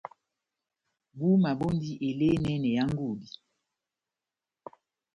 Búma 1.17 1.49
bondi 1.59 1.91
elé 2.07 2.27
enɛnɛ 2.35 2.71
na 2.75 2.83
ngudi. 2.91 3.29